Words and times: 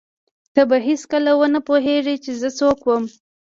ته 0.53 0.61
به 0.69 0.77
هېڅکله 0.87 1.31
ونه 1.37 1.59
پوهېږې 1.67 2.15
چې 2.23 2.31
زه 2.41 2.49
څوک 2.59 2.79
وم. 2.83 3.03